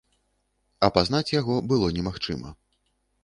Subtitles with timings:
[0.87, 2.49] Апазнаць яго было немагчыма.